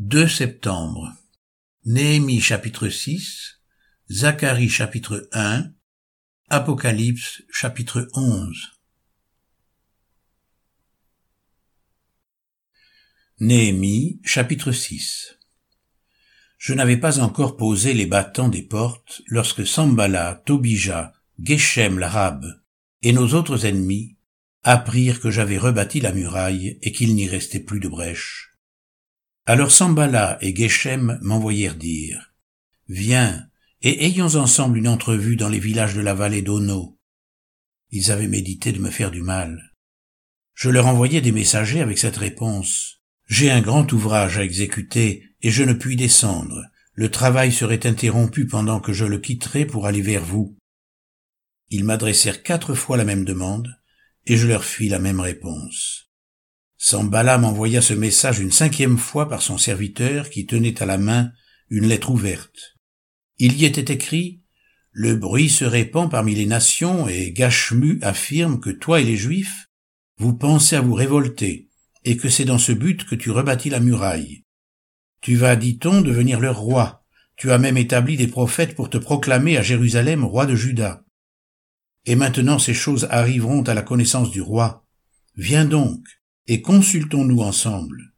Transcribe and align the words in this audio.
2 0.00 0.28
septembre. 0.28 1.12
Néhémie 1.84 2.40
chapitre 2.40 2.88
6, 2.88 3.58
Zacharie 4.08 4.68
chapitre 4.68 5.28
1, 5.32 5.72
Apocalypse 6.48 7.42
chapitre 7.50 8.06
11. 8.14 8.78
Néhémie 13.40 14.20
chapitre 14.22 14.70
6 14.70 15.36
Je 16.58 16.74
n'avais 16.74 16.98
pas 16.98 17.18
encore 17.18 17.56
posé 17.56 17.92
les 17.92 18.06
battants 18.06 18.48
des 18.48 18.62
portes 18.62 19.22
lorsque 19.26 19.66
Sambala, 19.66 20.44
Tobija, 20.46 21.12
Geshem 21.42 21.98
l'arabe 21.98 22.46
et 23.02 23.12
nos 23.12 23.34
autres 23.34 23.66
ennemis 23.66 24.16
apprirent 24.62 25.18
que 25.18 25.32
j'avais 25.32 25.58
rebâti 25.58 25.98
la 26.00 26.12
muraille 26.12 26.78
et 26.82 26.92
qu'il 26.92 27.16
n'y 27.16 27.26
restait 27.26 27.58
plus 27.58 27.80
de 27.80 27.88
brèche. 27.88 28.47
Alors 29.48 29.72
Sambala 29.72 30.36
et 30.42 30.54
Geshem 30.54 31.18
m'envoyèrent 31.22 31.74
dire, 31.74 32.34
Viens, 32.86 33.48
et 33.80 34.04
ayons 34.04 34.34
ensemble 34.34 34.76
une 34.76 34.88
entrevue 34.88 35.36
dans 35.36 35.48
les 35.48 35.58
villages 35.58 35.94
de 35.94 36.02
la 36.02 36.12
vallée 36.12 36.42
d'Ono. 36.42 36.98
Ils 37.90 38.10
avaient 38.10 38.28
médité 38.28 38.72
de 38.72 38.78
me 38.78 38.90
faire 38.90 39.10
du 39.10 39.22
mal. 39.22 39.72
Je 40.52 40.68
leur 40.68 40.86
envoyai 40.86 41.22
des 41.22 41.32
messagers 41.32 41.80
avec 41.80 41.96
cette 41.96 42.18
réponse. 42.18 43.00
J'ai 43.26 43.50
un 43.50 43.62
grand 43.62 43.90
ouvrage 43.90 44.36
à 44.36 44.44
exécuter, 44.44 45.24
et 45.40 45.50
je 45.50 45.62
ne 45.62 45.72
puis 45.72 45.96
descendre. 45.96 46.66
Le 46.92 47.10
travail 47.10 47.50
serait 47.50 47.86
interrompu 47.86 48.46
pendant 48.46 48.80
que 48.80 48.92
je 48.92 49.06
le 49.06 49.16
quitterais 49.16 49.64
pour 49.64 49.86
aller 49.86 50.02
vers 50.02 50.26
vous. 50.26 50.58
Ils 51.70 51.84
m'adressèrent 51.84 52.42
quatre 52.42 52.74
fois 52.74 52.98
la 52.98 53.06
même 53.06 53.24
demande, 53.24 53.80
et 54.26 54.36
je 54.36 54.46
leur 54.46 54.62
fis 54.62 54.90
la 54.90 54.98
même 54.98 55.20
réponse. 55.20 56.07
Sambala 56.80 57.38
m'envoya 57.38 57.82
ce 57.82 57.92
message 57.92 58.38
une 58.38 58.52
cinquième 58.52 58.98
fois 58.98 59.28
par 59.28 59.42
son 59.42 59.58
serviteur 59.58 60.30
qui 60.30 60.46
tenait 60.46 60.80
à 60.80 60.86
la 60.86 60.96
main 60.96 61.32
une 61.70 61.88
lettre 61.88 62.10
ouverte. 62.10 62.76
Il 63.38 63.60
y 63.60 63.64
était 63.64 63.92
écrit 63.92 64.42
Le 64.92 65.16
bruit 65.16 65.48
se 65.48 65.64
répand 65.64 66.08
parmi 66.08 66.36
les 66.36 66.46
nations 66.46 67.08
et 67.08 67.32
Gachmu 67.32 67.98
affirme 68.00 68.60
que 68.60 68.70
toi 68.70 69.00
et 69.00 69.04
les 69.04 69.16
Juifs, 69.16 69.66
vous 70.18 70.34
pensez 70.34 70.76
à 70.76 70.80
vous 70.80 70.94
révolter 70.94 71.68
et 72.04 72.16
que 72.16 72.28
c'est 72.28 72.44
dans 72.44 72.58
ce 72.58 72.72
but 72.72 73.04
que 73.04 73.16
tu 73.16 73.32
rebâtis 73.32 73.70
la 73.70 73.80
muraille. 73.80 74.44
Tu 75.20 75.34
vas, 75.34 75.56
dit-on, 75.56 76.00
devenir 76.00 76.38
leur 76.38 76.58
roi. 76.58 77.04
Tu 77.36 77.50
as 77.50 77.58
même 77.58 77.76
établi 77.76 78.16
des 78.16 78.28
prophètes 78.28 78.76
pour 78.76 78.88
te 78.88 78.98
proclamer 78.98 79.56
à 79.56 79.62
Jérusalem 79.62 80.24
roi 80.24 80.46
de 80.46 80.54
Juda. 80.54 81.04
Et 82.06 82.14
maintenant 82.14 82.60
ces 82.60 82.74
choses 82.74 83.08
arriveront 83.10 83.62
à 83.62 83.74
la 83.74 83.82
connaissance 83.82 84.30
du 84.30 84.40
roi. 84.40 84.86
Viens 85.34 85.64
donc, 85.64 86.17
et 86.48 86.62
consultons-nous 86.62 87.40
ensemble. 87.40 88.14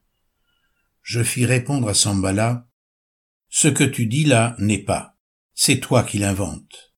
Je 1.03 1.23
fis 1.23 1.45
répondre 1.45 1.89
à 1.89 1.95
Sambala, 1.95 2.69
Ce 3.49 3.67
que 3.67 3.83
tu 3.83 4.07
dis 4.07 4.25
là 4.25 4.55
n'est 4.59 4.85
pas, 4.85 5.19
c'est 5.53 5.81
toi 5.81 6.05
qui 6.05 6.19
l'inventes. 6.19 6.95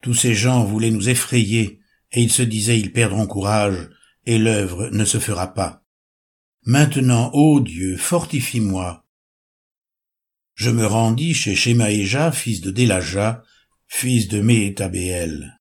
Tous 0.00 0.14
ces 0.14 0.34
gens 0.34 0.64
voulaient 0.64 0.90
nous 0.90 1.10
effrayer, 1.10 1.80
et 2.12 2.22
ils 2.22 2.32
se 2.32 2.42
disaient 2.42 2.80
ils 2.80 2.92
perdront 2.92 3.26
courage, 3.26 3.90
et 4.24 4.38
l'œuvre 4.38 4.88
ne 4.88 5.04
se 5.04 5.18
fera 5.18 5.52
pas. 5.52 5.84
Maintenant, 6.62 7.30
ô 7.34 7.60
Dieu, 7.60 7.98
fortifie-moi. 7.98 9.04
Je 10.54 10.70
me 10.70 10.86
rendis 10.86 11.34
chez 11.34 11.54
Shemaéja, 11.54 12.32
fils 12.32 12.62
de 12.62 12.70
Délaja, 12.70 13.42
fils 13.86 14.28
de 14.28 14.40
Méhétabéel. 14.40 15.60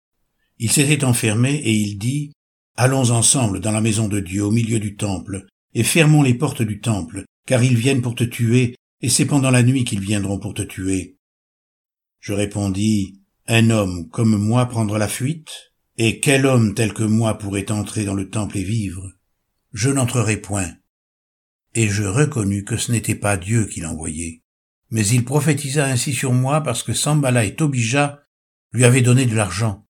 Il 0.58 0.72
s'était 0.72 1.04
enfermé 1.04 1.56
et 1.56 1.72
il 1.72 1.98
dit, 1.98 2.32
Allons 2.80 3.09
ensemble 3.09 3.59
dans 3.59 3.72
la 3.72 3.81
maison 3.81 4.08
de 4.08 4.20
Dieu 4.20 4.44
au 4.44 4.52
milieu 4.52 4.80
du 4.80 4.95
temple, 4.95 5.47
et 5.73 5.83
fermons 5.83 6.22
les 6.22 6.36
portes 6.36 6.61
du 6.61 6.80
temple, 6.80 7.25
car 7.47 7.64
ils 7.64 7.75
viennent 7.75 8.03
pour 8.03 8.14
te 8.14 8.23
tuer, 8.23 8.75
et 9.02 9.09
c'est 9.09 9.25
pendant 9.25 9.50
la 9.50 9.64
nuit 9.64 9.83
qu'ils 9.83 10.00
viendront 10.00 10.38
pour 10.38 10.53
te 10.53 10.61
tuer. 10.61 11.17
Je 12.20 12.33
répondis, 12.33 13.20
Un 13.48 13.72
homme 13.72 14.09
comme 14.09 14.38
moi 14.38 14.67
prendre 14.67 14.99
la 14.99 15.08
fuite? 15.08 15.73
Et 15.98 16.20
quel 16.20 16.45
homme 16.45 16.76
tel 16.76 16.93
que 16.93 17.02
moi 17.02 17.39
pourrait 17.39 17.71
entrer 17.71 18.05
dans 18.05 18.14
le 18.14 18.30
temple 18.30 18.60
et 18.60 18.64
vivre? 18.64 19.11
Je 19.73 19.89
n'entrerai 19.89 20.38
point. 20.38 20.71
Et 21.73 21.88
je 21.88 22.04
reconnus 22.04 22.64
que 22.64 22.77
ce 22.77 22.92
n'était 22.92 23.15
pas 23.15 23.38
Dieu 23.38 23.65
qui 23.65 23.82
l'envoyait. 23.82 24.44
Mais 24.92 25.08
il 25.08 25.26
prophétisa 25.26 25.86
ainsi 25.88 26.14
sur 26.14 26.32
moi 26.32 26.61
parce 26.61 26.83
que 26.83 26.94
Sambala 26.94 27.44
et 27.45 27.55
Tobija 27.55 28.20
lui 28.71 28.86
avaient 28.86 29.02
donné 29.02 29.26
de 29.26 29.36
l'argent. 29.36 29.88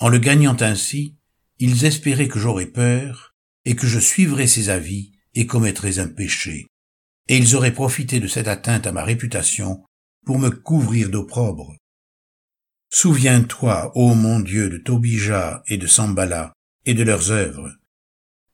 En 0.00 0.08
le 0.08 0.18
gagnant 0.18 0.56
ainsi, 0.60 1.16
ils 1.58 1.84
espéraient 1.84 2.28
que 2.28 2.38
j'aurais 2.38 2.66
peur, 2.66 3.34
et 3.64 3.76
que 3.76 3.86
je 3.86 3.98
suivrais 3.98 4.46
ses 4.46 4.68
avis 4.68 5.12
et 5.34 5.46
commettrais 5.46 5.98
un 5.98 6.08
péché. 6.08 6.66
Et 7.28 7.38
ils 7.38 7.56
auraient 7.56 7.72
profité 7.72 8.20
de 8.20 8.26
cette 8.26 8.48
atteinte 8.48 8.86
à 8.86 8.92
ma 8.92 9.04
réputation 9.04 9.84
pour 10.26 10.38
me 10.38 10.50
couvrir 10.50 11.10
d'opprobre. 11.10 11.76
Souviens-toi, 12.90 13.92
ô 13.96 14.14
mon 14.14 14.40
Dieu, 14.40 14.68
de 14.68 14.78
Tobija 14.78 15.62
et 15.66 15.78
de 15.78 15.86
Sambala, 15.86 16.52
et 16.84 16.94
de 16.94 17.02
leurs 17.02 17.30
œuvres. 17.30 17.72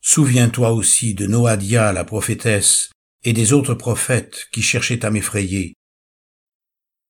Souviens-toi 0.01 0.73
aussi 0.73 1.15
de 1.15 1.27
Noadia, 1.27 1.93
la 1.93 2.05
prophétesse, 2.05 2.91
et 3.23 3.33
des 3.33 3.53
autres 3.53 3.75
prophètes 3.75 4.47
qui 4.53 4.63
cherchaient 4.63 5.05
à 5.05 5.11
m'effrayer. 5.11 5.75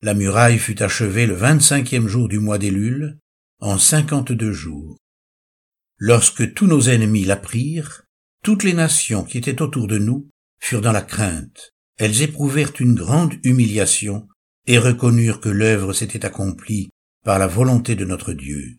La 0.03 0.15
muraille 0.15 0.59
fut 0.59 0.83
achevée 0.83 1.27
le 1.27 1.35
vingt-cinquième 1.35 2.09
jour 2.09 2.27
du 2.29 2.41
mois 2.41 2.59
d'Élul, 2.59 3.19
en 3.61 3.79
cinquante-deux 3.79 4.53
jours. 4.53 4.97
Lorsque 6.03 6.55
tous 6.55 6.67
nos 6.67 6.89
ennemis 6.89 7.27
l'apprirent, 7.27 8.07
toutes 8.43 8.65
les 8.65 8.73
nations 8.73 9.23
qui 9.23 9.37
étaient 9.37 9.61
autour 9.61 9.87
de 9.87 9.99
nous 9.99 10.31
furent 10.59 10.81
dans 10.81 10.93
la 10.93 11.03
crainte. 11.03 11.75
Elles 11.99 12.23
éprouvèrent 12.23 12.73
une 12.81 12.95
grande 12.95 13.35
humiliation 13.45 14.27
et 14.67 14.79
reconnurent 14.79 15.43
que 15.43 15.51
l'œuvre 15.51 15.93
s'était 15.93 16.25
accomplie 16.25 16.89
par 17.23 17.39
la 17.39 17.47
volonté 17.47 17.97
de 17.97 18.07
notre 18.07 18.33
Dieu. 18.33 18.79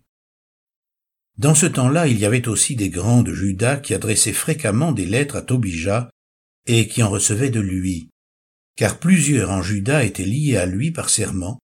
Dans 1.37 1.53
ce 1.53 1.67
temps-là, 1.67 2.07
il 2.07 2.17
y 2.17 2.25
avait 2.25 2.47
aussi 2.47 2.75
des 2.75 2.89
grands 2.89 3.21
de 3.21 3.35
Juda 3.35 3.77
qui 3.77 3.93
adressaient 3.93 4.33
fréquemment 4.33 4.91
des 4.91 5.05
lettres 5.05 5.35
à 5.35 5.43
Tobija 5.43 6.09
et 6.65 6.87
qui 6.87 7.03
en 7.03 7.09
recevaient 7.11 7.51
de 7.51 7.59
lui, 7.59 8.09
car 8.75 8.97
plusieurs 8.97 9.51
en 9.51 9.61
Juda 9.61 10.03
étaient 10.03 10.25
liés 10.25 10.57
à 10.57 10.65
lui 10.65 10.89
par 10.89 11.11
serment, 11.11 11.59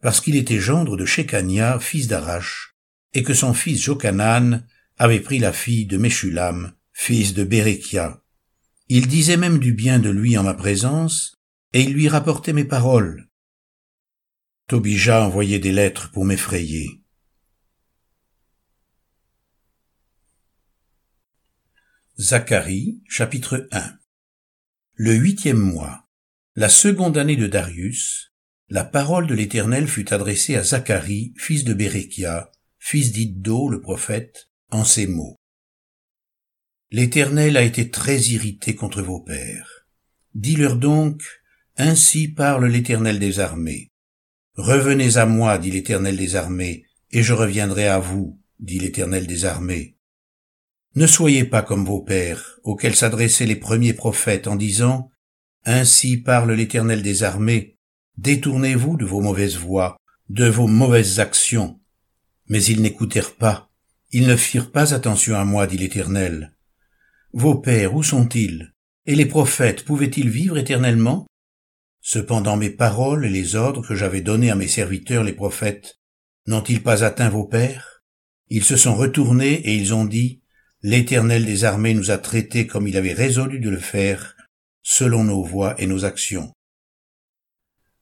parce 0.00 0.20
qu'il 0.20 0.36
était 0.36 0.60
gendre 0.60 0.96
de 0.96 1.04
Shekania, 1.04 1.80
fils 1.80 2.06
d'Arach, 2.06 2.70
et 3.14 3.24
que 3.24 3.34
son 3.34 3.52
fils 3.52 3.82
Jokanan 3.82 4.64
avait 4.98 5.20
pris 5.20 5.38
la 5.38 5.52
fille 5.52 5.86
de 5.86 5.96
Meshulam, 5.96 6.74
fils 6.92 7.34
de 7.34 7.44
Bérekia. 7.44 8.22
Il 8.88 9.08
disait 9.08 9.36
même 9.36 9.58
du 9.58 9.72
bien 9.72 9.98
de 9.98 10.10
lui 10.10 10.36
en 10.36 10.42
ma 10.42 10.54
présence, 10.54 11.36
et 11.72 11.82
il 11.82 11.92
lui 11.92 12.08
rapportait 12.08 12.52
mes 12.52 12.64
paroles. 12.64 13.28
Tobija 14.68 15.24
envoyait 15.24 15.58
des 15.58 15.72
lettres 15.72 16.10
pour 16.12 16.24
m'effrayer. 16.24 17.02
Zacharie, 22.18 23.02
chapitre 23.08 23.68
1 23.72 23.98
Le 24.94 25.14
huitième 25.14 25.58
mois, 25.58 26.08
la 26.54 26.68
seconde 26.68 27.16
année 27.16 27.36
de 27.36 27.46
Darius, 27.46 28.32
la 28.68 28.84
parole 28.84 29.26
de 29.26 29.34
l'Éternel 29.34 29.88
fut 29.88 30.12
adressée 30.12 30.54
à 30.54 30.62
Zacharie, 30.62 31.34
fils 31.36 31.64
de 31.64 31.74
Bérekia, 31.74 32.52
fils 32.78 33.12
d'Iddo 33.12 33.68
le 33.68 33.80
prophète, 33.80 34.51
en 34.72 34.84
ces 34.84 35.06
mots. 35.06 35.36
L'Éternel 36.90 37.56
a 37.56 37.62
été 37.62 37.90
très 37.90 38.18
irrité 38.20 38.74
contre 38.74 39.02
vos 39.02 39.20
pères. 39.20 39.86
Dis-leur 40.34 40.76
donc, 40.76 41.22
ainsi 41.76 42.28
parle 42.28 42.66
l'Éternel 42.66 43.18
des 43.18 43.38
armées. 43.38 43.90
Revenez 44.56 45.16
à 45.16 45.26
moi, 45.26 45.58
dit 45.58 45.70
l'Éternel 45.70 46.16
des 46.16 46.36
armées, 46.36 46.84
et 47.10 47.22
je 47.22 47.32
reviendrai 47.32 47.86
à 47.86 47.98
vous, 47.98 48.38
dit 48.60 48.78
l'Éternel 48.78 49.26
des 49.26 49.44
armées. 49.44 49.96
Ne 50.94 51.06
soyez 51.06 51.44
pas 51.44 51.62
comme 51.62 51.84
vos 51.84 52.02
pères, 52.02 52.58
auxquels 52.62 52.96
s'adressaient 52.96 53.46
les 53.46 53.56
premiers 53.56 53.94
prophètes 53.94 54.46
en 54.46 54.56
disant, 54.56 55.10
Ainsi 55.64 56.18
parle 56.18 56.52
l'Éternel 56.52 57.02
des 57.02 57.22
armées, 57.22 57.78
détournez-vous 58.18 58.96
de 58.96 59.06
vos 59.06 59.20
mauvaises 59.20 59.56
voies, 59.56 59.96
de 60.28 60.46
vos 60.46 60.66
mauvaises 60.66 61.20
actions. 61.20 61.80
Mais 62.48 62.62
ils 62.64 62.82
n'écoutèrent 62.82 63.36
pas, 63.36 63.71
ils 64.12 64.26
ne 64.26 64.36
firent 64.36 64.70
pas 64.70 64.94
attention 64.94 65.36
à 65.36 65.44
moi, 65.44 65.66
dit 65.66 65.78
l'Éternel. 65.78 66.54
Vos 67.32 67.56
pères, 67.56 67.94
où 67.94 68.02
sont-ils? 68.02 68.72
Et 69.06 69.14
les 69.14 69.26
prophètes 69.26 69.84
pouvaient-ils 69.84 70.28
vivre 70.28 70.58
éternellement? 70.58 71.26
Cependant 72.02 72.56
mes 72.56 72.70
paroles 72.70 73.24
et 73.24 73.30
les 73.30 73.56
ordres 73.56 73.86
que 73.86 73.94
j'avais 73.94 74.20
donnés 74.20 74.50
à 74.50 74.54
mes 74.54 74.68
serviteurs 74.68 75.24
les 75.24 75.32
prophètes 75.32 75.98
n'ont-ils 76.46 76.82
pas 76.82 77.04
atteint 77.04 77.30
vos 77.30 77.44
pères? 77.44 78.02
Ils 78.48 78.64
se 78.64 78.76
sont 78.76 78.94
retournés 78.94 79.54
et 79.54 79.74
ils 79.74 79.94
ont 79.94 80.04
dit, 80.04 80.42
L'Éternel 80.84 81.46
des 81.46 81.64
armées 81.64 81.94
nous 81.94 82.10
a 82.10 82.18
traités 82.18 82.66
comme 82.66 82.88
il 82.88 82.96
avait 82.96 83.12
résolu 83.12 83.60
de 83.60 83.70
le 83.70 83.78
faire, 83.78 84.36
selon 84.82 85.22
nos 85.22 85.44
voies 85.44 85.80
et 85.80 85.86
nos 85.86 86.04
actions. 86.04 86.52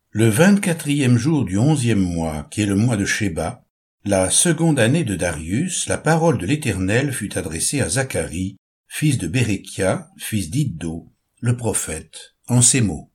Le 0.08 0.28
vingt-quatrième 0.28 1.18
jour 1.18 1.44
du 1.44 1.58
onzième 1.58 2.00
mois, 2.00 2.48
qui 2.50 2.62
est 2.62 2.66
le 2.66 2.76
mois 2.76 2.96
de 2.96 3.04
Sheba, 3.04 3.66
la 4.04 4.30
seconde 4.30 4.78
année 4.78 5.04
de 5.04 5.14
Darius, 5.14 5.86
la 5.86 5.98
parole 5.98 6.38
de 6.38 6.46
l'Éternel 6.46 7.12
fut 7.12 7.36
adressée 7.36 7.80
à 7.80 7.88
Zacharie, 7.90 8.56
fils 8.88 9.18
de 9.18 9.28
Bérekia, 9.28 10.08
fils 10.16 10.50
d'Iddo, 10.50 11.12
le 11.40 11.56
prophète, 11.56 12.34
en 12.48 12.62
ces 12.62 12.80
mots. 12.80 13.12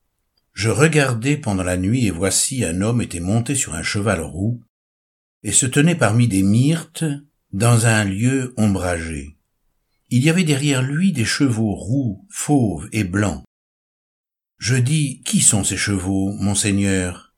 Je 0.53 0.69
regardais 0.69 1.37
pendant 1.37 1.63
la 1.63 1.77
nuit 1.77 2.05
et 2.05 2.11
voici 2.11 2.63
un 2.63 2.81
homme 2.81 3.01
était 3.01 3.19
monté 3.19 3.55
sur 3.55 3.73
un 3.73 3.81
cheval 3.81 4.21
roux 4.21 4.63
et 5.43 5.51
se 5.51 5.65
tenait 5.65 5.95
parmi 5.95 6.27
des 6.27 6.43
myrtes 6.43 7.05
dans 7.51 7.87
un 7.87 8.03
lieu 8.03 8.53
ombragé. 8.55 9.37
Il 10.09 10.23
y 10.23 10.29
avait 10.29 10.43
derrière 10.43 10.83
lui 10.83 11.11
des 11.11 11.25
chevaux 11.25 11.73
roux, 11.73 12.27
fauves 12.29 12.87
et 12.91 13.03
blancs. 13.03 13.43
Je 14.59 14.75
dis, 14.75 15.21
Qui 15.23 15.41
sont 15.41 15.63
ces 15.63 15.77
chevaux, 15.77 16.31
monseigneur? 16.33 17.33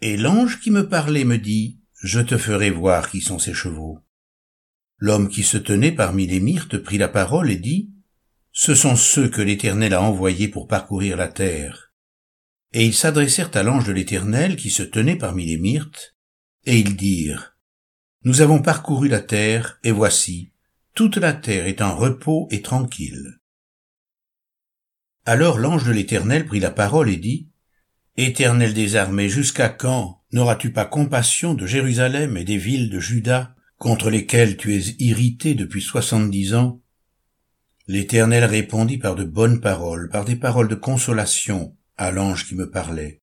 Et 0.00 0.16
l'ange 0.16 0.60
qui 0.60 0.70
me 0.70 0.88
parlait 0.88 1.24
me 1.24 1.38
dit, 1.38 1.77
Je 2.00 2.20
te 2.20 2.38
ferai 2.38 2.70
voir 2.70 3.10
qui 3.10 3.20
sont 3.20 3.40
ces 3.40 3.54
chevaux. 3.54 3.98
L'homme 4.98 5.28
qui 5.28 5.42
se 5.42 5.58
tenait 5.58 5.92
parmi 5.92 6.26
les 6.26 6.38
myrtes 6.38 6.78
prit 6.78 6.98
la 6.98 7.08
parole 7.08 7.50
et 7.50 7.56
dit, 7.56 7.90
Ce 8.52 8.74
sont 8.74 8.94
ceux 8.94 9.28
que 9.28 9.42
l'Éternel 9.42 9.94
a 9.94 10.02
envoyés 10.02 10.48
pour 10.48 10.68
parcourir 10.68 11.16
la 11.16 11.28
terre. 11.28 11.92
Et 12.72 12.86
ils 12.86 12.94
s'adressèrent 12.94 13.50
à 13.54 13.62
l'ange 13.62 13.86
de 13.86 13.92
l'Éternel 13.92 14.56
qui 14.56 14.70
se 14.70 14.82
tenait 14.82 15.16
parmi 15.16 15.46
les 15.46 15.56
myrtes, 15.56 16.16
et 16.66 16.78
ils 16.78 16.96
dirent, 16.96 17.56
Nous 18.22 18.42
avons 18.42 18.62
parcouru 18.62 19.08
la 19.08 19.20
terre, 19.20 19.80
et 19.82 19.90
voici, 19.90 20.52
toute 20.94 21.16
la 21.16 21.32
terre 21.32 21.66
est 21.66 21.82
en 21.82 21.96
repos 21.96 22.46
et 22.50 22.62
tranquille. 22.62 23.40
Alors 25.24 25.58
l'ange 25.58 25.84
de 25.84 25.92
l'Éternel 25.92 26.46
prit 26.46 26.60
la 26.60 26.70
parole 26.70 27.08
et 27.08 27.16
dit, 27.16 27.50
Éternel 28.20 28.74
des 28.74 28.96
armées, 28.96 29.28
jusqu'à 29.28 29.68
quand 29.68 30.24
n'auras-tu 30.32 30.72
pas 30.72 30.84
compassion 30.84 31.54
de 31.54 31.66
Jérusalem 31.66 32.36
et 32.36 32.42
des 32.42 32.58
villes 32.58 32.90
de 32.90 32.98
Juda, 32.98 33.54
contre 33.76 34.10
lesquelles 34.10 34.56
tu 34.56 34.74
es 34.74 34.96
irrité 34.98 35.54
depuis 35.54 35.80
soixante-dix 35.80 36.54
ans? 36.54 36.82
L'Éternel 37.86 38.44
répondit 38.44 38.98
par 38.98 39.14
de 39.14 39.22
bonnes 39.22 39.60
paroles, 39.60 40.08
par 40.10 40.24
des 40.24 40.34
paroles 40.34 40.66
de 40.66 40.74
consolation 40.74 41.76
à 41.96 42.10
l'ange 42.10 42.44
qui 42.48 42.56
me 42.56 42.68
parlait. 42.68 43.22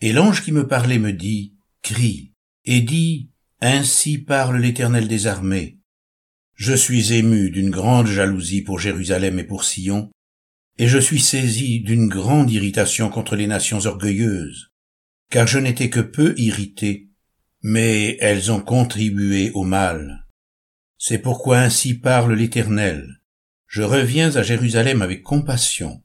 Et 0.00 0.12
l'ange 0.12 0.44
qui 0.44 0.52
me 0.52 0.68
parlait 0.68 1.00
me 1.00 1.12
dit, 1.12 1.56
Crie, 1.82 2.32
et 2.64 2.80
dis, 2.80 3.32
Ainsi 3.60 4.18
parle 4.18 4.58
l'Éternel 4.58 5.08
des 5.08 5.26
armées. 5.26 5.80
Je 6.54 6.74
suis 6.74 7.12
ému 7.12 7.50
d'une 7.50 7.70
grande 7.70 8.06
jalousie 8.06 8.62
pour 8.62 8.78
Jérusalem 8.78 9.40
et 9.40 9.44
pour 9.44 9.64
Sion, 9.64 10.12
et 10.78 10.88
je 10.88 10.98
suis 10.98 11.20
saisi 11.20 11.80
d'une 11.80 12.08
grande 12.08 12.50
irritation 12.50 13.08
contre 13.08 13.36
les 13.36 13.46
nations 13.46 13.86
orgueilleuses, 13.86 14.72
car 15.30 15.46
je 15.46 15.58
n'étais 15.58 15.90
que 15.90 16.00
peu 16.00 16.34
irrité, 16.36 17.08
mais 17.62 18.16
elles 18.20 18.50
ont 18.50 18.60
contribué 18.60 19.50
au 19.54 19.62
mal. 19.62 20.26
C'est 20.98 21.18
pourquoi 21.18 21.58
ainsi 21.58 21.94
parle 21.94 22.34
l'Éternel. 22.34 23.20
Je 23.66 23.82
reviens 23.82 24.34
à 24.36 24.42
Jérusalem 24.42 25.02
avec 25.02 25.22
compassion. 25.22 26.02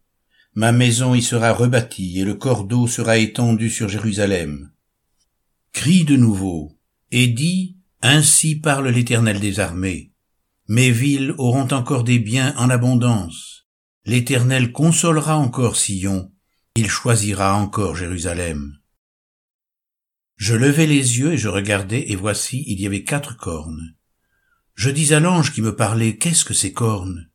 Ma 0.55 0.71
maison 0.71 1.15
y 1.15 1.21
sera 1.21 1.53
rebâtie 1.53 2.19
et 2.19 2.25
le 2.25 2.33
cordeau 2.33 2.87
sera 2.87 3.17
étendu 3.17 3.69
sur 3.69 3.89
Jérusalem. 3.89 4.71
Crie 5.73 6.03
de 6.03 6.15
nouveau 6.15 6.77
et 7.11 7.27
dis, 7.27 7.77
ainsi 8.01 8.55
parle 8.55 8.89
l'Éternel 8.89 9.39
des 9.39 9.59
armées. 9.59 10.11
Mes 10.67 10.91
villes 10.91 11.33
auront 11.37 11.67
encore 11.71 12.03
des 12.03 12.19
biens 12.19 12.53
en 12.57 12.69
abondance 12.69 13.58
L'Éternel 14.09 14.71
consolera 14.71 15.37
encore 15.37 15.75
Sion, 15.75 16.31
il 16.73 16.89
choisira 16.89 17.53
encore 17.53 17.95
Jérusalem. 17.95 18.79
Je 20.35 20.55
levai 20.55 20.87
les 20.87 21.19
yeux 21.19 21.33
et 21.33 21.37
je 21.37 21.47
regardai, 21.47 22.05
et 22.07 22.15
voici, 22.15 22.63
il 22.65 22.81
y 22.81 22.87
avait 22.87 23.03
quatre 23.03 23.37
cornes. 23.37 23.93
Je 24.73 24.89
dis 24.89 25.13
à 25.13 25.19
l'ange 25.19 25.53
qui 25.53 25.61
me 25.61 25.75
parlait, 25.75 26.17
qu'est-ce 26.17 26.43
que 26.43 26.55
ces 26.55 26.73
cornes? 26.73 27.29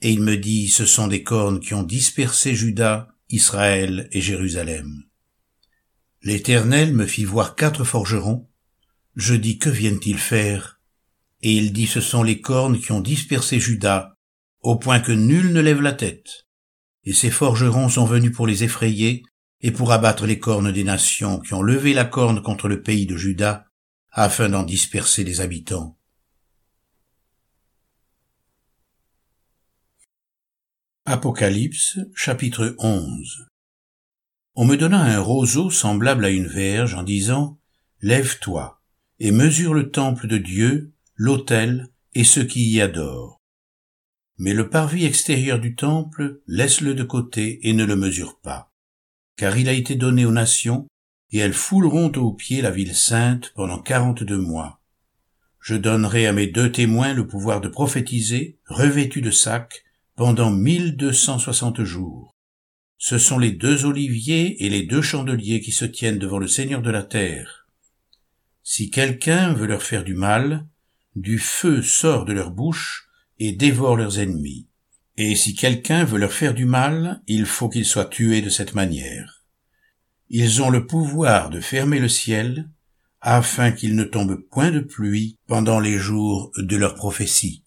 Et 0.00 0.12
il 0.12 0.20
me 0.20 0.36
dit, 0.36 0.68
ce 0.68 0.86
sont 0.86 1.08
des 1.08 1.24
cornes 1.24 1.58
qui 1.58 1.74
ont 1.74 1.82
dispersé 1.82 2.54
Juda, 2.54 3.12
Israël 3.28 4.08
et 4.12 4.20
Jérusalem. 4.20 5.06
L'Éternel 6.22 6.94
me 6.94 7.06
fit 7.06 7.24
voir 7.24 7.56
quatre 7.56 7.82
forgerons. 7.82 8.48
Je 9.16 9.34
dis, 9.34 9.58
que 9.58 9.70
viennent-ils 9.70 10.18
faire? 10.18 10.78
Et 11.42 11.52
il 11.52 11.72
dit, 11.72 11.88
ce 11.88 12.00
sont 12.00 12.22
les 12.22 12.40
cornes 12.40 12.78
qui 12.78 12.92
ont 12.92 13.00
dispersé 13.00 13.58
Juda, 13.58 14.15
au 14.66 14.74
point 14.74 14.98
que 14.98 15.12
nul 15.12 15.52
ne 15.52 15.60
lève 15.60 15.80
la 15.80 15.92
tête. 15.92 16.48
Et 17.04 17.12
ces 17.12 17.30
forgerons 17.30 17.88
sont 17.88 18.04
venus 18.04 18.32
pour 18.32 18.48
les 18.48 18.64
effrayer 18.64 19.22
et 19.60 19.70
pour 19.70 19.92
abattre 19.92 20.26
les 20.26 20.40
cornes 20.40 20.72
des 20.72 20.82
nations 20.82 21.38
qui 21.38 21.54
ont 21.54 21.62
levé 21.62 21.94
la 21.94 22.04
corne 22.04 22.42
contre 22.42 22.66
le 22.66 22.82
pays 22.82 23.06
de 23.06 23.16
Juda, 23.16 23.68
afin 24.10 24.48
d'en 24.48 24.64
disperser 24.64 25.22
les 25.22 25.40
habitants. 25.40 25.96
Apocalypse 31.04 32.00
chapitre 32.16 32.74
11 32.80 33.46
On 34.56 34.64
me 34.64 34.76
donna 34.76 35.00
un 35.00 35.20
roseau 35.20 35.70
semblable 35.70 36.24
à 36.24 36.30
une 36.30 36.48
verge 36.48 36.94
en 36.94 37.04
disant, 37.04 37.60
Lève-toi 38.00 38.82
et 39.20 39.30
mesure 39.30 39.74
le 39.74 39.92
temple 39.92 40.26
de 40.26 40.38
Dieu, 40.38 40.92
l'autel 41.14 41.86
et 42.14 42.24
ceux 42.24 42.44
qui 42.44 42.68
y 42.68 42.80
adorent 42.80 43.36
mais 44.38 44.52
le 44.52 44.68
parvis 44.68 45.04
extérieur 45.04 45.58
du 45.58 45.74
temple, 45.74 46.40
laisse-le 46.46 46.94
de 46.94 47.02
côté 47.02 47.60
et 47.68 47.72
ne 47.72 47.84
le 47.84 47.96
mesure 47.96 48.38
pas, 48.40 48.72
car 49.36 49.56
il 49.56 49.68
a 49.68 49.72
été 49.72 49.94
donné 49.94 50.24
aux 50.24 50.32
nations, 50.32 50.86
et 51.30 51.38
elles 51.38 51.54
fouleront 51.54 52.12
aux 52.12 52.32
pieds 52.32 52.62
la 52.62 52.70
ville 52.70 52.94
sainte 52.94 53.52
pendant 53.54 53.80
quarante-deux 53.80 54.38
mois. 54.38 54.80
Je 55.60 55.74
donnerai 55.74 56.26
à 56.26 56.32
mes 56.32 56.46
deux 56.46 56.70
témoins 56.70 57.12
le 57.12 57.26
pouvoir 57.26 57.60
de 57.60 57.68
prophétiser, 57.68 58.58
revêtus 58.66 59.22
de 59.22 59.32
sacs, 59.32 59.84
pendant 60.14 60.50
mille 60.50 60.96
deux 60.96 61.12
cent 61.12 61.38
soixante 61.38 61.82
jours. 61.82 62.32
Ce 62.98 63.18
sont 63.18 63.38
les 63.38 63.52
deux 63.52 63.84
oliviers 63.84 64.64
et 64.64 64.70
les 64.70 64.82
deux 64.82 65.02
chandeliers 65.02 65.60
qui 65.60 65.72
se 65.72 65.84
tiennent 65.84 66.18
devant 66.18 66.38
le 66.38 66.48
Seigneur 66.48 66.82
de 66.82 66.90
la 66.90 67.02
terre. 67.02 67.66
Si 68.62 68.90
quelqu'un 68.90 69.52
veut 69.52 69.66
leur 69.66 69.82
faire 69.82 70.04
du 70.04 70.14
mal, 70.14 70.66
du 71.14 71.38
feu 71.38 71.82
sort 71.82 72.24
de 72.24 72.32
leur 72.32 72.50
bouche, 72.50 73.05
et 73.38 73.52
dévorent 73.52 73.96
leurs 73.96 74.18
ennemis. 74.18 74.68
Et 75.16 75.34
si 75.34 75.54
quelqu'un 75.54 76.04
veut 76.04 76.18
leur 76.18 76.32
faire 76.32 76.54
du 76.54 76.66
mal, 76.66 77.22
il 77.26 77.46
faut 77.46 77.68
qu'il 77.68 77.84
soit 77.84 78.06
tué 78.06 78.42
de 78.42 78.50
cette 78.50 78.74
manière. 78.74 79.44
Ils 80.28 80.62
ont 80.62 80.70
le 80.70 80.86
pouvoir 80.86 81.50
de 81.50 81.60
fermer 81.60 81.98
le 81.98 82.08
ciel, 82.08 82.68
afin 83.20 83.72
qu'il 83.72 83.96
ne 83.96 84.04
tombe 84.04 84.36
point 84.50 84.70
de 84.70 84.80
pluie 84.80 85.38
pendant 85.46 85.80
les 85.80 85.98
jours 85.98 86.52
de 86.56 86.76
leur 86.76 86.94
prophétie. 86.94 87.64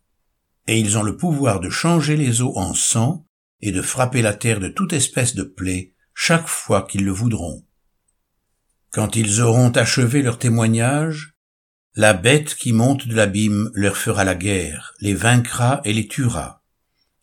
Et 0.68 0.80
ils 0.80 0.98
ont 0.98 1.04
le 1.04 1.18
pouvoir 1.18 1.60
de 1.60 1.70
changer 1.70 2.16
les 2.16 2.42
eaux 2.42 2.58
en 2.58 2.74
sang 2.74 3.26
et 3.62 3.72
de 3.72 3.82
frapper 3.82 4.22
la 4.22 4.34
terre 4.34 4.60
de 4.60 4.70
toute 4.70 4.94
espèce 4.94 5.36
de 5.36 5.44
plaie 5.44 5.94
chaque 6.14 6.48
fois 6.48 6.84
qu'ils 6.84 7.06
le 7.06 7.12
voudront. 7.12 7.66
Quand 8.92 9.16
ils 9.16 9.42
auront 9.42 9.72
achevé 9.72 10.22
leur 10.22 10.40
témoignage, 10.40 11.29
la 12.00 12.14
bête 12.14 12.56
qui 12.56 12.72
monte 12.72 13.10
de 13.10 13.14
l'abîme 13.14 13.72
leur 13.74 13.98
fera 13.98 14.24
la 14.24 14.34
guerre, 14.34 14.94
les 15.02 15.14
vaincra 15.14 15.82
et 15.84 15.92
les 15.92 16.08
tuera, 16.08 16.64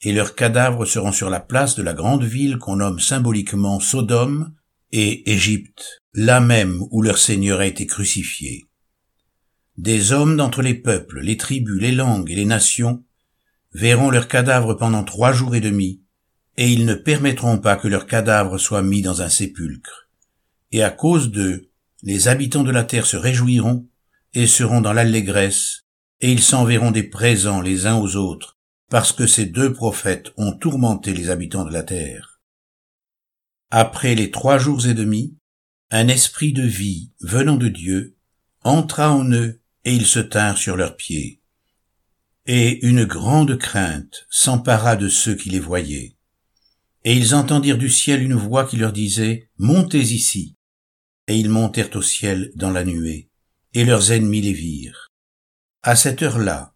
et 0.02 0.12
leurs 0.12 0.34
cadavres 0.34 0.84
seront 0.84 1.12
sur 1.12 1.30
la 1.30 1.40
place 1.40 1.76
de 1.76 1.82
la 1.82 1.94
grande 1.94 2.24
ville 2.24 2.58
qu'on 2.58 2.76
nomme 2.76 3.00
symboliquement 3.00 3.80
Sodome 3.80 4.52
et 4.92 5.32
Égypte, 5.32 6.02
là 6.12 6.40
même 6.40 6.82
où 6.90 7.00
leur 7.00 7.16
Seigneur 7.16 7.60
a 7.60 7.66
été 7.66 7.86
crucifié. 7.86 8.66
Des 9.78 10.12
hommes 10.12 10.36
d'entre 10.36 10.60
les 10.60 10.74
peuples, 10.74 11.20
les 11.20 11.38
tribus, 11.38 11.80
les 11.80 11.92
langues 11.92 12.30
et 12.30 12.36
les 12.36 12.44
nations 12.44 13.02
verront 13.72 14.10
leurs 14.10 14.28
cadavres 14.28 14.74
pendant 14.74 15.04
trois 15.04 15.32
jours 15.32 15.54
et 15.54 15.62
demi, 15.62 16.02
et 16.58 16.70
ils 16.70 16.84
ne 16.84 16.94
permettront 16.94 17.56
pas 17.56 17.76
que 17.76 17.88
leurs 17.88 18.06
cadavres 18.06 18.58
soient 18.58 18.82
mis 18.82 19.00
dans 19.00 19.22
un 19.22 19.30
sépulcre. 19.30 20.10
Et 20.70 20.82
à 20.82 20.90
cause 20.90 21.30
d'eux, 21.30 21.70
les 22.02 22.28
habitants 22.28 22.62
de 22.62 22.72
la 22.72 22.84
terre 22.84 23.06
se 23.06 23.16
réjouiront, 23.16 23.88
et 24.36 24.46
seront 24.46 24.82
dans 24.82 24.92
l'allégresse, 24.92 25.86
et 26.20 26.30
ils 26.30 26.42
s'enverront 26.42 26.90
des 26.90 27.04
présents 27.04 27.62
les 27.62 27.86
uns 27.86 27.96
aux 27.96 28.16
autres, 28.16 28.58
parce 28.90 29.10
que 29.10 29.26
ces 29.26 29.46
deux 29.46 29.72
prophètes 29.72 30.30
ont 30.36 30.52
tourmenté 30.52 31.14
les 31.14 31.30
habitants 31.30 31.64
de 31.64 31.72
la 31.72 31.82
terre. 31.82 32.42
Après 33.70 34.14
les 34.14 34.30
trois 34.30 34.58
jours 34.58 34.86
et 34.86 34.92
demi, 34.92 35.38
un 35.90 36.08
esprit 36.08 36.52
de 36.52 36.66
vie 36.66 37.12
venant 37.20 37.56
de 37.56 37.68
Dieu 37.68 38.18
entra 38.62 39.10
en 39.10 39.24
eux, 39.32 39.62
et 39.86 39.94
ils 39.94 40.06
se 40.06 40.18
tinrent 40.18 40.58
sur 40.58 40.76
leurs 40.76 40.96
pieds. 40.96 41.40
Et 42.44 42.86
une 42.86 43.06
grande 43.06 43.56
crainte 43.56 44.26
s'empara 44.28 44.96
de 44.96 45.08
ceux 45.08 45.34
qui 45.34 45.48
les 45.48 45.60
voyaient. 45.60 46.18
Et 47.04 47.16
ils 47.16 47.34
entendirent 47.34 47.78
du 47.78 47.88
ciel 47.88 48.22
une 48.22 48.34
voix 48.34 48.66
qui 48.66 48.76
leur 48.76 48.92
disait, 48.92 49.48
Montez 49.56 50.12
ici. 50.12 50.58
Et 51.26 51.38
ils 51.38 51.48
montèrent 51.48 51.96
au 51.96 52.02
ciel 52.02 52.52
dans 52.54 52.70
la 52.70 52.84
nuée 52.84 53.25
et 53.76 53.84
leurs 53.84 54.10
ennemis 54.10 54.40
les 54.40 54.54
virent. 54.54 55.10
À 55.82 55.96
cette 55.96 56.22
heure-là, 56.22 56.72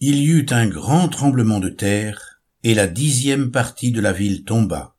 il 0.00 0.16
y 0.16 0.26
eut 0.26 0.46
un 0.50 0.66
grand 0.66 1.08
tremblement 1.08 1.60
de 1.60 1.68
terre, 1.68 2.42
et 2.64 2.74
la 2.74 2.88
dixième 2.88 3.52
partie 3.52 3.92
de 3.92 4.00
la 4.00 4.12
ville 4.12 4.42
tomba. 4.42 4.96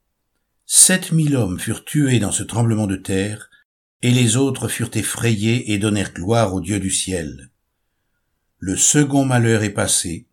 Sept 0.65 1.11
mille 1.11 1.35
hommes 1.35 1.59
furent 1.59 1.83
tués 1.83 2.19
dans 2.19 2.31
ce 2.31 2.43
tremblement 2.43 2.87
de 2.87 2.95
terre, 2.95 3.49
et 4.01 4.11
les 4.11 4.37
autres 4.37 4.69
furent 4.69 4.95
effrayés 4.95 5.73
et 5.73 5.79
donnèrent 5.79 6.13
gloire 6.13 6.53
au 6.53 6.61
Dieu 6.61 6.79
du 6.79 6.91
ciel. 6.91 7.51
Le 8.57 8.77
second 8.77 9.25
malheur 9.25 9.63
est 9.63 9.73
passé, 9.73 10.29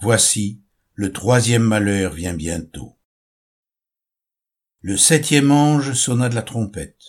voici, 0.00 0.62
le 0.94 1.12
troisième 1.12 1.64
malheur 1.64 2.14
vient 2.14 2.32
bientôt. 2.32 2.96
Le 4.80 4.96
septième 4.96 5.50
ange 5.50 5.92
sonna 5.92 6.30
de 6.30 6.34
la 6.34 6.42
trompette, 6.42 6.99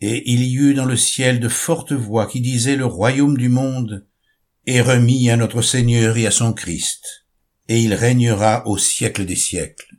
et 0.00 0.30
il 0.30 0.42
y 0.42 0.56
eut 0.56 0.74
dans 0.74 0.84
le 0.84 0.96
ciel 0.96 1.40
de 1.40 1.48
fortes 1.48 1.92
voix 1.92 2.26
qui 2.26 2.40
disaient 2.40 2.76
le 2.76 2.86
royaume 2.86 3.36
du 3.36 3.48
monde 3.48 4.06
est 4.66 4.80
remis 4.80 5.30
à 5.30 5.36
notre 5.36 5.62
Seigneur 5.62 6.16
et 6.16 6.26
à 6.26 6.30
son 6.30 6.52
Christ, 6.52 7.26
et 7.68 7.80
il 7.80 7.94
régnera 7.94 8.66
au 8.66 8.78
siècle 8.78 9.24
des 9.24 9.36
siècles. 9.36 9.96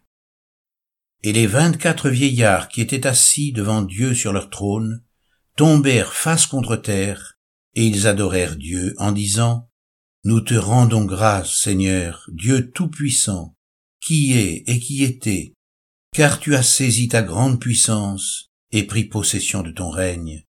Et 1.24 1.34
les 1.34 1.48
vingt-quatre 1.48 2.10
vieillards 2.10 2.70
qui 2.70 2.82
étaient 2.82 3.08
assis 3.08 3.52
devant 3.52 3.82
Dieu 3.82 4.14
sur 4.14 4.34
leur 4.34 4.50
trône 4.50 5.04
tombèrent 5.56 6.14
face 6.14 6.46
contre 6.46 6.76
terre, 6.76 7.40
et 7.74 7.86
ils 7.86 8.08
adorèrent 8.08 8.56
Dieu 8.56 8.94
en 8.98 9.12
disant, 9.12 9.70
Nous 10.24 10.42
te 10.42 10.54
rendons 10.54 11.06
grâce, 11.06 11.56
Seigneur, 11.60 12.30
Dieu 12.32 12.72
Tout-Puissant, 12.72 13.56
qui 14.00 14.34
est 14.34 14.64
et 14.68 14.80
qui 14.80 15.04
était, 15.04 15.54
car 16.14 16.40
tu 16.40 16.56
as 16.56 16.64
saisi 16.64 17.08
ta 17.08 17.24
grande 17.24 17.60
puissance 17.60 18.47
et 18.72 18.84
pris 18.84 19.06
possession 19.06 19.62
de 19.64 19.72
ton 19.72 19.90
règne. 19.90 20.44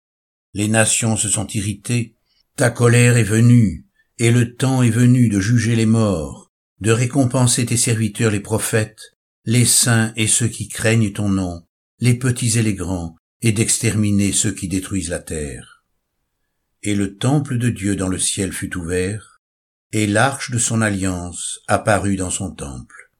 Les 0.53 0.67
nations 0.67 1.17
se 1.17 1.29
sont 1.29 1.47
irritées, 1.47 2.15
ta 2.55 2.69
colère 2.69 3.17
est 3.17 3.23
venue, 3.23 3.85
et 4.17 4.31
le 4.31 4.55
temps 4.55 4.81
est 4.81 4.89
venu 4.89 5.27
de 5.27 5.39
juger 5.39 5.75
les 5.75 5.85
morts, 5.85 6.53
de 6.79 6.91
récompenser 6.91 7.65
tes 7.65 7.77
serviteurs 7.77 8.31
les 8.31 8.39
prophètes, 8.39 9.15
les 9.43 9.65
saints 9.65 10.13
et 10.15 10.27
ceux 10.27 10.47
qui 10.47 10.69
craignent 10.69 11.11
ton 11.11 11.29
nom, 11.29 11.65
les 11.99 12.15
petits 12.15 12.57
et 12.57 12.63
les 12.63 12.73
grands, 12.73 13.15
et 13.41 13.51
d'exterminer 13.51 14.31
ceux 14.31 14.53
qui 14.53 14.67
détruisent 14.67 15.09
la 15.09 15.19
terre. 15.19 15.83
Et 16.83 16.95
le 16.95 17.17
temple 17.17 17.57
de 17.57 17.69
Dieu 17.69 17.95
dans 17.95 18.07
le 18.07 18.19
ciel 18.19 18.53
fut 18.53 18.77
ouvert, 18.77 19.41
et 19.91 20.07
l'arche 20.07 20.51
de 20.51 20.57
son 20.57 20.81
alliance 20.81 21.59
apparut 21.67 22.15
dans 22.15 22.29
son 22.29 22.51
temple. 22.51 23.11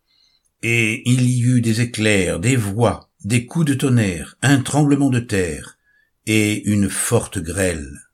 Et 0.61 1.03
il 1.09 1.29
y 1.29 1.41
eut 1.41 1.61
des 1.61 1.81
éclairs, 1.81 2.39
des 2.39 2.55
voix, 2.55 3.04
des 3.25 3.47
coups 3.47 3.65
de 3.65 3.73
tonnerre, 3.73 4.37
un 4.43 4.59
tremblement 4.59 5.09
de 5.09 5.19
terre, 5.19 5.79
et 6.27 6.63
une 6.69 6.89
forte 6.89 7.39
grêle. 7.39 8.04